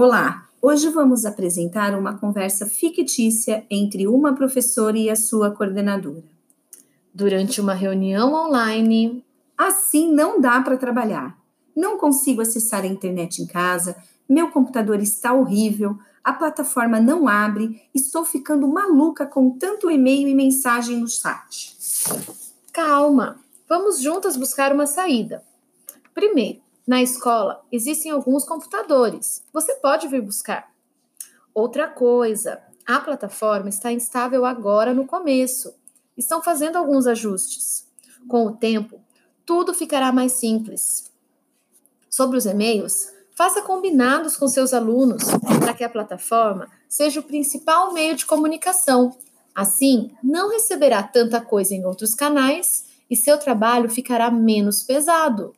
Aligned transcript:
Olá, 0.00 0.48
hoje 0.62 0.90
vamos 0.90 1.26
apresentar 1.26 1.92
uma 1.98 2.16
conversa 2.16 2.66
fictícia 2.66 3.66
entre 3.68 4.06
uma 4.06 4.32
professora 4.32 4.96
e 4.96 5.10
a 5.10 5.16
sua 5.16 5.50
coordenadora. 5.50 6.22
Durante 7.12 7.60
uma 7.60 7.74
reunião 7.74 8.32
online. 8.32 9.24
Assim 9.56 10.14
não 10.14 10.40
dá 10.40 10.60
para 10.60 10.76
trabalhar. 10.76 11.36
Não 11.74 11.98
consigo 11.98 12.40
acessar 12.40 12.84
a 12.84 12.86
internet 12.86 13.42
em 13.42 13.46
casa, 13.48 13.96
meu 14.28 14.52
computador 14.52 15.00
está 15.00 15.32
horrível, 15.32 15.98
a 16.22 16.32
plataforma 16.32 17.00
não 17.00 17.26
abre, 17.26 17.82
estou 17.92 18.24
ficando 18.24 18.68
maluca 18.68 19.26
com 19.26 19.50
tanto 19.50 19.90
e-mail 19.90 20.28
e 20.28 20.34
mensagem 20.34 20.98
no 20.98 21.08
chat. 21.08 21.76
Calma, 22.72 23.40
vamos 23.68 24.00
juntas 24.00 24.36
buscar 24.36 24.72
uma 24.72 24.86
saída. 24.86 25.42
Primeiro, 26.14 26.60
na 26.88 27.02
escola 27.02 27.62
existem 27.70 28.10
alguns 28.10 28.46
computadores. 28.46 29.44
Você 29.52 29.74
pode 29.74 30.08
vir 30.08 30.22
buscar. 30.22 30.72
Outra 31.52 31.86
coisa, 31.86 32.62
a 32.86 32.98
plataforma 32.98 33.68
está 33.68 33.92
instável 33.92 34.46
agora 34.46 34.94
no 34.94 35.06
começo. 35.06 35.74
Estão 36.16 36.42
fazendo 36.42 36.76
alguns 36.76 37.06
ajustes. 37.06 37.86
Com 38.26 38.46
o 38.46 38.56
tempo, 38.56 39.02
tudo 39.44 39.74
ficará 39.74 40.10
mais 40.10 40.32
simples. 40.32 41.12
Sobre 42.08 42.38
os 42.38 42.46
e-mails, 42.46 43.12
faça 43.34 43.60
combinados 43.60 44.34
com 44.38 44.48
seus 44.48 44.72
alunos 44.72 45.24
para 45.60 45.74
que 45.74 45.84
a 45.84 45.90
plataforma 45.90 46.70
seja 46.88 47.20
o 47.20 47.22
principal 47.22 47.92
meio 47.92 48.16
de 48.16 48.24
comunicação. 48.24 49.14
Assim, 49.54 50.10
não 50.22 50.48
receberá 50.48 51.02
tanta 51.02 51.38
coisa 51.38 51.74
em 51.74 51.84
outros 51.84 52.14
canais 52.14 52.86
e 53.10 53.14
seu 53.14 53.36
trabalho 53.36 53.90
ficará 53.90 54.30
menos 54.30 54.82
pesado. 54.82 55.54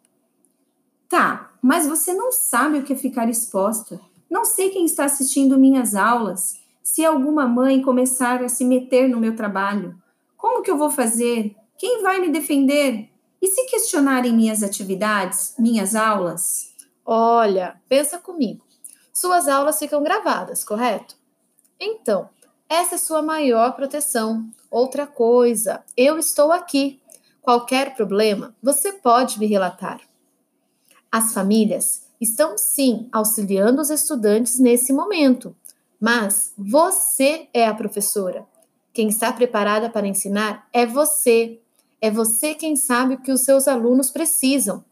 Tá, 1.11 1.51
mas 1.61 1.89
você 1.89 2.15
não 2.15 2.31
sabe 2.31 2.79
o 2.79 2.85
que 2.85 2.93
é 2.93 2.97
ficar 2.97 3.29
exposta. 3.29 4.01
Não 4.31 4.45
sei 4.45 4.71
quem 4.71 4.85
está 4.85 5.07
assistindo 5.07 5.59
minhas 5.59 5.97
aulas. 5.97 6.61
Se 6.85 7.05
alguma 7.05 7.49
mãe 7.49 7.83
começar 7.83 8.45
a 8.45 8.49
se 8.49 8.65
meter 8.65 9.09
no 9.09 9.19
meu 9.19 9.35
trabalho, 9.35 10.01
como 10.37 10.63
que 10.63 10.71
eu 10.71 10.79
vou 10.79 10.89
fazer? 10.89 11.57
Quem 11.77 12.01
vai 12.01 12.21
me 12.21 12.29
defender? 12.31 13.11
E 13.43 13.49
se 13.49 13.65
questionarem 13.65 14.33
minhas 14.33 14.63
atividades, 14.63 15.53
minhas 15.59 15.97
aulas? 15.97 16.73
Olha, 17.05 17.81
pensa 17.89 18.17
comigo. 18.19 18.65
Suas 19.13 19.49
aulas 19.49 19.81
ficam 19.81 20.05
gravadas, 20.05 20.63
correto? 20.63 21.17
Então, 21.81 22.31
essa 22.69 22.95
é 22.95 22.99
sua 22.99 23.21
maior 23.21 23.73
proteção. 23.73 24.49
Outra 24.71 25.09
coisa, 25.09 25.83
eu 25.97 26.19
estou 26.19 26.53
aqui. 26.53 27.01
Qualquer 27.43 27.97
problema, 27.97 28.55
você 28.63 28.93
pode 28.93 29.41
me 29.41 29.47
relatar. 29.47 30.01
As 31.13 31.35
famílias 31.35 32.07
estão 32.21 32.57
sim 32.57 33.09
auxiliando 33.11 33.83
os 33.83 33.91
estudantes 33.91 34.59
nesse 34.59 34.93
momento, 34.93 35.57
mas 36.01 36.53
você 36.57 37.49
é 37.53 37.67
a 37.67 37.75
professora. 37.75 38.47
Quem 38.93 39.09
está 39.09 39.33
preparada 39.33 39.91
para 39.91 40.07
ensinar 40.07 40.69
é 40.73 40.87
você. 40.87 41.61
É 42.01 42.11
você 42.11 42.55
quem 42.55 42.77
sabe 42.77 43.15
o 43.15 43.21
que 43.21 43.33
os 43.33 43.43
seus 43.43 43.67
alunos 43.69 44.11
precisam. 44.11 44.85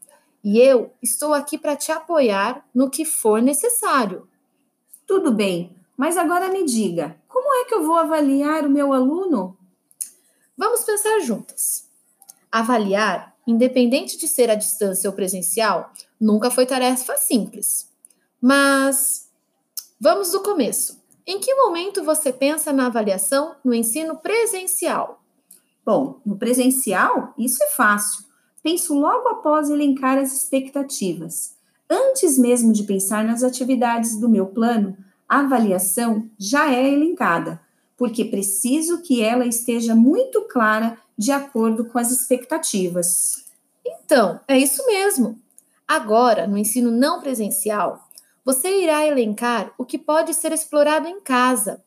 E 0.43 0.59
eu 0.59 0.93
estou 1.03 1.35
aqui 1.35 1.57
para 1.57 1.77
te 1.77 1.91
apoiar 1.91 2.65
no 2.75 2.91
que 2.91 3.05
for 3.05 3.41
necessário. 3.41 4.29
Tudo 5.07 5.33
bem, 5.33 5.75
mas 5.97 6.17
agora 6.17 6.49
me 6.49 6.65
diga, 6.65 7.17
como 7.27 7.53
é 7.55 7.65
que 7.65 7.75
eu 7.75 7.85
vou 7.85 7.97
avaliar 7.97 8.65
o 8.67 8.71
meu 8.71 8.93
aluno? 8.93 9.57
Vamos 10.57 10.85
pensar 10.85 11.21
juntas. 11.21 11.89
Avaliar 12.51 13.35
independente 13.49 14.19
de 14.19 14.29
ser 14.29 14.51
à 14.51 14.55
distância 14.55 15.09
ou 15.09 15.17
presencial, 15.17 15.91
nunca 16.21 16.51
foi 16.51 16.67
tarefa 16.67 17.17
simples. 17.17 17.89
Mas 18.39 19.31
vamos 19.99 20.31
do 20.31 20.43
começo. 20.43 20.99
Em 21.27 21.41
que 21.41 21.55
momento 21.55 22.05
você 22.05 22.31
pensa 22.31 22.75
na 22.75 22.87
avaliação 22.87 23.57
no 23.65 23.73
ensino 23.73 24.17
presencial? 24.19 25.23
Bom, 25.85 26.21
no 26.27 26.37
presencial, 26.37 27.33
isso 27.39 27.63
é 27.65 27.71
fácil. 27.71 28.23
Penso 28.63 28.95
logo 28.95 29.27
após 29.29 29.71
elencar 29.71 30.19
as 30.19 30.31
expectativas. 30.31 31.57
Antes 31.89 32.37
mesmo 32.37 32.71
de 32.71 32.83
pensar 32.83 33.25
nas 33.25 33.43
atividades 33.43 34.17
do 34.17 34.29
meu 34.29 34.45
plano, 34.45 34.95
a 35.27 35.41
avaliação 35.41 36.29
já 36.39 36.71
é 36.71 36.87
elencada, 36.93 37.59
porque 37.97 38.27
preciso 38.27 39.01
que 39.01 39.23
ela 39.23 39.47
esteja 39.47 39.95
muito 39.95 40.43
clara 40.43 40.99
de 41.17 41.33
acordo 41.33 41.85
com 41.85 41.99
as 41.99 42.13
expectativas. 42.13 43.48
Então, 44.11 44.41
é 44.49 44.59
isso 44.59 44.87
mesmo. 44.87 45.39
Agora, 45.87 46.47
no 46.47 46.57
ensino 46.57 46.91
não 46.91 47.21
presencial, 47.21 48.09
você 48.43 48.81
irá 48.81 49.07
elencar 49.07 49.71
o 49.77 49.85
que 49.85 49.99
pode 49.99 50.33
ser 50.33 50.51
explorado 50.51 51.07
em 51.07 51.21
casa. 51.21 51.85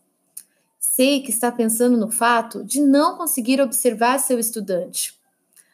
Sei 0.80 1.24
que 1.24 1.32
está 1.32 1.52
pensando 1.52 1.98
no 1.98 2.12
fato 2.12 2.64
de 2.64 2.80
não 2.80 3.18
conseguir 3.18 3.60
observar 3.60 4.20
seu 4.20 4.38
estudante. 4.38 5.20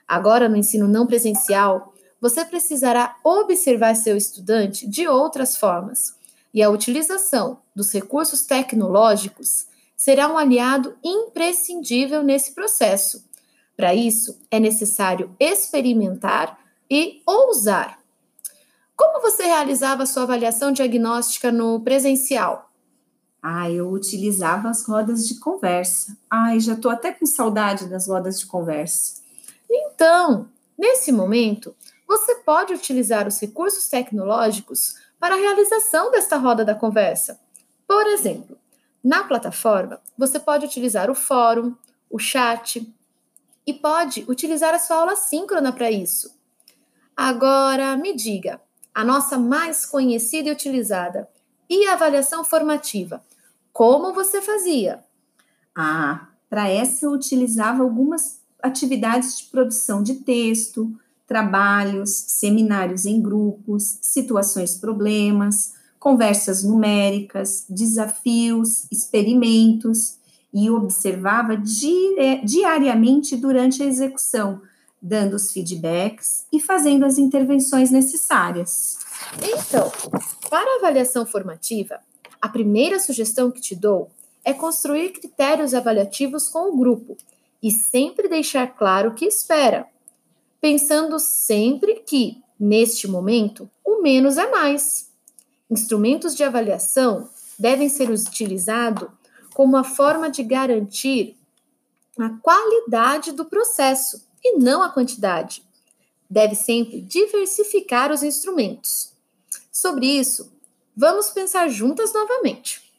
Agora, 0.08 0.48
no 0.48 0.56
ensino 0.56 0.88
não 0.88 1.06
presencial, 1.06 1.94
você 2.22 2.46
precisará 2.46 3.18
observar 3.26 3.94
seu 3.98 4.16
estudante 4.16 4.88
de 4.88 5.06
outras 5.06 5.58
formas, 5.58 6.16
e 6.54 6.64
a 6.64 6.70
utilização 6.70 7.60
dos 7.76 7.92
recursos 7.92 8.46
tecnológicos 8.46 9.68
será 9.98 10.30
um 10.30 10.38
aliado 10.38 10.96
imprescindível 11.04 12.24
nesse 12.24 12.54
processo 12.54 13.27
para 13.78 13.94
isso, 13.94 14.42
é 14.50 14.60
necessário 14.60 15.36
experimentar 15.40 16.60
e 16.90 17.22
ousar. 17.28 18.00
Como 18.96 19.22
você 19.22 19.44
realizava 19.44 20.08
sua 20.08 20.24
avaliação 20.24 20.72
diagnóstica 20.72 21.52
no 21.52 21.80
presencial? 21.82 22.72
Ah, 23.40 23.70
eu 23.70 23.92
utilizava 23.92 24.70
as 24.70 24.84
rodas 24.84 25.28
de 25.28 25.40
conversa. 25.40 26.18
Ai, 26.28 26.60
já 26.60 26.74
estou 26.74 26.90
até 26.90 27.14
com 27.14 27.28
saudade 27.28 27.88
das 27.88 28.08
rodas 28.08 28.40
de 28.40 28.48
conversa. 28.48 29.22
Então, 29.70 30.50
nesse 30.76 31.12
momento, 31.12 31.76
você 32.08 32.34
pode 32.36 32.74
utilizar 32.74 33.28
os 33.28 33.40
recursos 33.40 33.88
tecnológicos 33.88 34.96
para 35.20 35.36
a 35.36 35.38
realização 35.38 36.10
desta 36.10 36.38
roda 36.38 36.66
da 36.66 36.74
conversa. 36.74 37.40
Por 37.88 38.08
exemplo, 38.08 38.58
na 39.04 39.24
plataforma, 39.24 40.02
você 40.18 40.40
pode 40.40 40.66
utilizar 40.66 41.12
o 41.12 41.16
fórum, 41.16 41.76
o 42.10 42.18
chat, 42.18 42.92
e 43.68 43.74
pode 43.74 44.24
utilizar 44.30 44.74
a 44.74 44.80
sua 44.80 44.98
aula 44.98 45.16
síncrona 45.18 45.74
para 45.74 45.92
isso. 45.92 46.34
Agora, 47.16 47.98
me 47.98 48.16
diga, 48.16 48.62
a 48.96 49.04
nossa 49.04 49.38
mais 49.38 49.86
conhecida 49.86 50.48
e 50.48 50.52
utilizada, 50.54 51.28
e 51.70 51.86
a 51.86 51.94
avaliação 51.94 52.46
formativa? 52.46 53.22
Como 53.74 54.14
você 54.14 54.42
fazia? 54.42 55.04
Ah, 55.76 56.30
para 56.50 56.70
essa 56.70 57.06
eu 57.06 57.12
utilizava 57.12 57.84
algumas 57.84 58.40
atividades 58.64 59.38
de 59.38 59.46
produção 59.46 60.02
de 60.02 60.16
texto, 60.16 60.98
trabalhos, 61.28 62.10
seminários 62.10 63.06
em 63.06 63.22
grupos, 63.22 64.00
situações 64.02 64.78
problemas, 64.78 65.74
conversas 66.00 66.64
numéricas, 66.64 67.66
desafios, 67.70 68.88
experimentos 68.90 70.18
e 70.60 70.72
observava 70.72 71.56
diariamente 72.44 73.38
durante 73.38 73.84
a 73.84 73.86
execução, 73.86 74.60
dando 75.00 75.36
os 75.36 75.52
feedbacks 75.52 76.48
e 76.52 76.60
fazendo 76.60 77.06
as 77.06 77.20
intervenções 77.20 77.92
necessárias. 77.92 78.98
Então, 79.40 79.92
para 80.50 80.68
a 80.68 80.78
avaliação 80.80 81.28
formativa, 81.28 82.00
a 82.42 82.50
primeira 82.50 82.98
sugestão 82.98 83.52
que 83.52 83.62
te 83.62 83.76
dou 83.76 84.10
é 84.44 84.52
construir 84.52 85.10
critérios 85.10 85.76
avaliativos 85.76 86.50
com 86.50 86.74
o 86.74 86.78
grupo 86.78 87.16
e 87.62 87.70
sempre 87.70 88.28
deixar 88.28 88.66
claro 88.66 89.10
o 89.12 89.14
que 89.14 89.26
espera, 89.26 89.86
pensando 90.60 91.20
sempre 91.20 92.02
que, 92.04 92.42
neste 92.60 93.08
momento, 93.08 93.70
o 93.86 94.02
menos 94.02 94.40
é 94.40 94.50
mais. 94.50 95.12
Instrumentos 95.70 96.36
de 96.36 96.44
avaliação 96.44 97.30
devem 97.60 97.90
ser 97.90 98.10
utilizados 98.10 99.08
como 99.58 99.76
uma 99.76 99.84
forma 99.84 100.30
de 100.30 100.44
garantir 100.44 101.36
a 102.16 102.30
qualidade 102.30 103.32
do 103.32 103.44
processo 103.44 104.24
e 104.44 104.60
não 104.60 104.84
a 104.84 104.90
quantidade. 104.92 105.64
Deve 106.30 106.54
sempre 106.54 107.02
diversificar 107.02 108.12
os 108.12 108.22
instrumentos. 108.22 109.14
Sobre 109.72 110.06
isso, 110.06 110.54
vamos 110.96 111.32
pensar 111.32 111.70
juntas 111.70 112.14
novamente. 112.14 112.94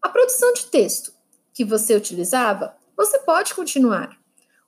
A 0.00 0.08
produção 0.08 0.52
de 0.52 0.66
texto 0.66 1.12
que 1.52 1.64
você 1.64 1.96
utilizava, 1.96 2.76
você 2.96 3.18
pode 3.18 3.52
continuar. 3.52 4.16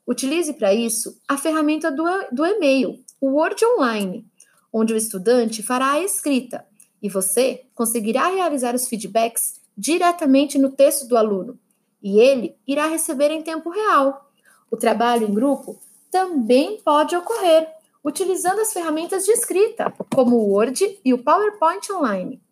Utilize 0.04 0.52
para 0.54 0.74
isso 0.74 1.20
a 1.28 1.38
ferramenta 1.38 1.88
do, 1.88 2.02
do 2.32 2.44
e-mail, 2.44 2.98
o 3.20 3.28
Word 3.28 3.64
Online, 3.64 4.26
onde 4.72 4.92
o 4.92 4.96
estudante 4.96 5.62
fará 5.62 5.92
a 5.92 6.02
escrita 6.02 6.66
e 7.00 7.08
você 7.08 7.64
conseguirá 7.76 8.26
realizar 8.26 8.74
os 8.74 8.88
feedbacks 8.88 9.58
diretamente 9.78 10.58
no 10.58 10.72
texto 10.72 11.06
do 11.06 11.16
aluno 11.16 11.56
e 12.02 12.18
ele 12.18 12.56
irá 12.66 12.86
receber 12.86 13.30
em 13.30 13.42
tempo 13.42 13.70
real. 13.70 14.28
O 14.68 14.76
trabalho 14.76 15.28
em 15.28 15.32
grupo 15.32 15.78
também 16.10 16.80
pode 16.82 17.14
ocorrer 17.14 17.68
utilizando 18.04 18.60
as 18.60 18.72
ferramentas 18.72 19.24
de 19.24 19.30
escrita, 19.30 19.92
como 20.14 20.36
o 20.36 20.50
Word 20.50 21.00
e 21.04 21.14
o 21.14 21.22
PowerPoint 21.22 21.92
Online, 21.92 22.42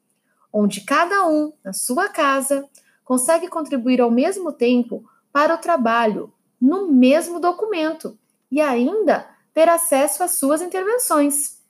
onde 0.52 0.82
cada 0.82 1.26
um, 1.26 1.52
na 1.64 1.73
sua 1.73 2.08
casa, 2.08 2.69
consegue 3.05 3.49
contribuir 3.49 4.00
ao 4.00 4.11
mesmo 4.11 4.52
tempo 4.52 5.05
para 5.32 5.55
o 5.55 5.58
trabalho 5.58 6.32
no 6.61 6.90
mesmo 6.93 7.40
documento 7.40 8.19
e 8.50 8.61
ainda 8.61 9.29
ter 9.52 9.69
acesso 9.69 10.22
às 10.22 10.32
suas 10.32 10.61
intervenções. 10.62 11.62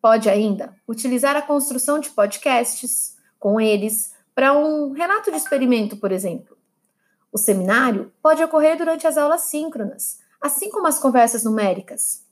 Pode 0.00 0.28
ainda 0.28 0.76
utilizar 0.86 1.36
a 1.36 1.42
construção 1.42 1.98
de 1.98 2.10
podcasts 2.10 3.16
com 3.38 3.60
eles 3.60 4.12
para 4.34 4.56
um 4.56 4.92
relato 4.92 5.30
de 5.30 5.36
experimento, 5.36 5.96
por 5.96 6.12
exemplo. 6.12 6.56
O 7.30 7.38
seminário 7.38 8.12
pode 8.22 8.42
ocorrer 8.42 8.76
durante 8.76 9.06
as 9.06 9.16
aulas 9.16 9.42
síncronas, 9.42 10.18
assim 10.40 10.70
como 10.70 10.86
as 10.86 10.98
conversas 10.98 11.44
numéricas. 11.44 12.24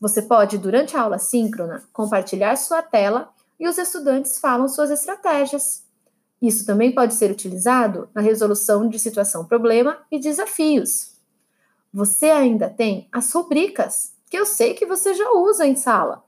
Você 0.00 0.22
pode, 0.22 0.58
durante 0.58 0.96
a 0.96 1.02
aula 1.02 1.18
síncrona, 1.18 1.84
compartilhar 1.92 2.56
sua 2.56 2.82
tela 2.82 3.30
e 3.58 3.66
os 3.66 3.78
estudantes 3.78 4.38
falam 4.38 4.68
suas 4.68 4.90
estratégias. 4.90 5.84
Isso 6.40 6.66
também 6.66 6.94
pode 6.94 7.14
ser 7.14 7.30
utilizado 7.30 8.08
na 8.14 8.20
resolução 8.20 8.88
de 8.88 8.98
situação-problema 8.98 9.98
e 10.10 10.18
desafios. 10.18 11.16
Você 11.92 12.26
ainda 12.26 12.68
tem 12.68 13.08
as 13.10 13.32
rubricas, 13.32 14.12
que 14.30 14.36
eu 14.36 14.44
sei 14.44 14.74
que 14.74 14.84
você 14.84 15.14
já 15.14 15.30
usa 15.32 15.66
em 15.66 15.76
sala, 15.76 16.22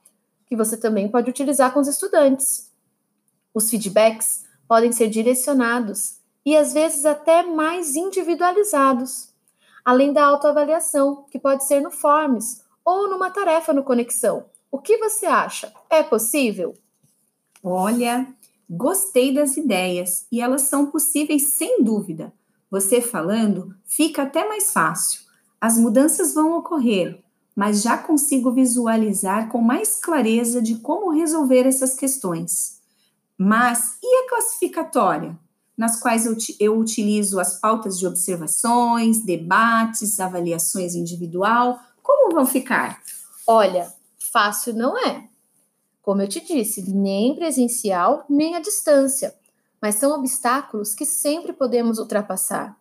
que 0.46 0.56
você 0.56 0.78
também 0.78 1.10
pode 1.10 1.28
utilizar 1.28 1.72
com 1.74 1.80
os 1.80 1.88
estudantes. 1.88 2.72
Os 3.52 3.68
feedbacks 3.68 4.47
podem 4.68 4.92
ser 4.92 5.08
direcionados 5.08 6.18
e 6.44 6.56
às 6.56 6.72
vezes 6.72 7.06
até 7.06 7.42
mais 7.42 7.96
individualizados, 7.96 9.30
além 9.84 10.12
da 10.12 10.24
autoavaliação, 10.24 11.24
que 11.30 11.38
pode 11.38 11.64
ser 11.64 11.80
no 11.80 11.90
Forms 11.90 12.62
ou 12.84 13.08
numa 13.08 13.30
tarefa 13.30 13.72
no 13.72 13.82
Conexão. 13.82 14.44
O 14.70 14.78
que 14.78 14.98
você 14.98 15.26
acha? 15.26 15.72
É 15.88 16.02
possível? 16.02 16.74
Olha, 17.64 18.28
gostei 18.68 19.32
das 19.32 19.56
ideias 19.56 20.26
e 20.30 20.40
elas 20.40 20.62
são 20.62 20.86
possíveis 20.86 21.54
sem 21.54 21.82
dúvida. 21.82 22.32
Você 22.70 23.00
falando 23.00 23.74
fica 23.84 24.22
até 24.22 24.46
mais 24.46 24.72
fácil. 24.72 25.22
As 25.60 25.78
mudanças 25.78 26.34
vão 26.34 26.56
ocorrer, 26.56 27.20
mas 27.56 27.82
já 27.82 27.98
consigo 27.98 28.52
visualizar 28.52 29.48
com 29.48 29.60
mais 29.60 29.96
clareza 29.96 30.62
de 30.62 30.76
como 30.76 31.10
resolver 31.10 31.66
essas 31.66 31.94
questões. 31.94 32.77
Mas 33.38 33.98
e 34.02 34.24
a 34.24 34.28
classificatória? 34.28 35.38
nas 35.78 36.00
quais 36.00 36.26
eu, 36.26 36.36
eu 36.58 36.76
utilizo 36.76 37.38
as 37.38 37.60
pautas 37.60 37.96
de 37.96 38.06
observações, 38.06 39.24
debates, 39.24 40.18
avaliações 40.18 40.96
individual. 40.96 41.78
Como 42.02 42.34
vão 42.34 42.44
ficar? 42.44 43.00
Olha, 43.46 43.94
fácil 44.18 44.74
não 44.74 44.98
é. 44.98 45.28
Como 46.02 46.20
eu 46.20 46.26
te 46.26 46.40
disse, 46.40 46.90
nem 46.90 47.36
presencial, 47.36 48.24
nem 48.28 48.56
à 48.56 48.60
distância. 48.60 49.32
Mas 49.80 49.94
são 49.94 50.10
obstáculos 50.18 50.96
que 50.96 51.06
sempre 51.06 51.52
podemos 51.52 52.00
ultrapassar, 52.00 52.76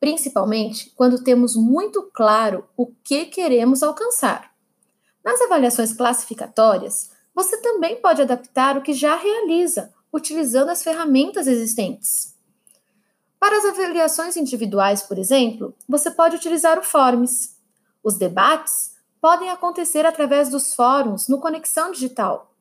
principalmente 0.00 0.90
quando 0.96 1.22
temos 1.22 1.54
muito 1.54 2.08
claro 2.14 2.64
o 2.74 2.86
que 3.04 3.26
queremos 3.26 3.82
alcançar. 3.82 4.50
Nas 5.22 5.38
avaliações 5.42 5.92
classificatórias, 5.92 7.10
você 7.34 7.58
também 7.58 8.00
pode 8.00 8.22
adaptar 8.22 8.78
o 8.78 8.82
que 8.82 8.94
já 8.94 9.16
realiza, 9.16 9.92
utilizando 10.12 10.70
as 10.70 10.82
ferramentas 10.82 11.46
existentes. 11.46 12.34
Para 13.38 13.56
as 13.58 13.64
avaliações 13.64 14.36
individuais, 14.36 15.02
por 15.02 15.18
exemplo, 15.18 15.74
você 15.88 16.10
pode 16.10 16.36
utilizar 16.36 16.78
o 16.78 16.82
Forms. 16.82 17.56
Os 18.02 18.16
debates 18.16 18.96
podem 19.20 19.50
acontecer 19.50 20.04
através 20.04 20.48
dos 20.48 20.74
fóruns 20.74 21.28
no 21.28 21.38
Conexão 21.38 21.92
Digital. 21.92 22.52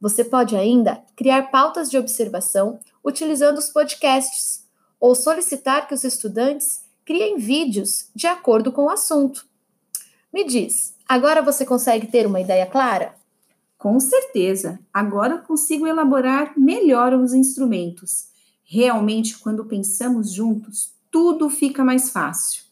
Você 0.00 0.24
pode 0.24 0.56
ainda 0.56 1.02
criar 1.16 1.50
pautas 1.50 1.90
de 1.90 1.98
observação 1.98 2.78
utilizando 3.04 3.58
os 3.58 3.68
podcasts 3.68 4.64
ou 4.98 5.14
solicitar 5.14 5.86
que 5.88 5.94
os 5.94 6.04
estudantes 6.04 6.84
criem 7.04 7.38
vídeos 7.38 8.08
de 8.14 8.26
acordo 8.26 8.70
com 8.70 8.84
o 8.84 8.90
assunto. 8.90 9.46
Me 10.32 10.44
diz, 10.44 10.94
agora 11.08 11.42
você 11.42 11.66
consegue 11.66 12.06
ter 12.06 12.26
uma 12.26 12.40
ideia 12.40 12.66
clara? 12.66 13.14
Com 13.80 13.98
certeza, 13.98 14.78
agora 14.94 15.38
consigo 15.38 15.88
elaborar 15.88 16.56
melhor 16.56 17.14
os 17.14 17.34
instrumentos 17.34 18.30
Realmente, 18.72 19.36
quando 19.36 19.64
pensamos 19.64 20.32
juntos, 20.32 20.92
tudo 21.10 21.50
fica 21.50 21.82
mais 21.82 22.10
fácil. 22.10 22.62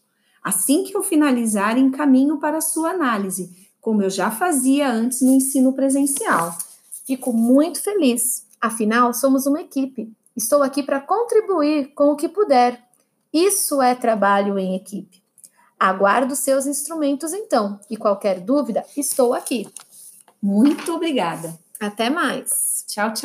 Assim 0.41 0.85
que 0.85 0.97
eu 0.97 1.03
finalizar, 1.03 1.77
encaminho 1.77 2.39
para 2.39 2.59
a 2.59 2.61
sua 2.61 2.91
análise, 2.91 3.69
como 3.81 4.01
eu 4.01 4.09
já 4.09 4.31
fazia 4.31 4.89
antes 4.89 5.23
no 5.23 5.33
ensino 5.33 5.73
presencial. 5.73 6.57
Fico 7.05 7.33
muito 7.33 7.83
feliz, 7.83 8.47
afinal, 8.61 9.13
somos 9.13 9.45
uma 9.45 9.61
equipe. 9.61 10.09
Estou 10.37 10.63
aqui 10.63 10.85
para 10.85 11.01
contribuir 11.01 11.93
com 11.97 12.13
o 12.13 12.17
que 12.17 12.29
puder. 12.29 12.81
Isso 13.33 13.83
é 13.83 13.93
trabalho 13.97 14.57
em 14.57 14.77
equipe. 14.77 15.21
Aguardo 15.81 16.37
seus 16.37 16.65
instrumentos 16.65 17.33
então, 17.33 17.81
e 17.91 17.97
qualquer 17.97 18.39
dúvida, 18.39 18.87
estou 18.97 19.35
aqui. 19.35 19.67
Muito 20.43 20.95
obrigada. 20.95 21.59
Até 21.81 22.11
mais. 22.11 22.85
Tchau, 22.89 23.13
tchau. 23.13 23.17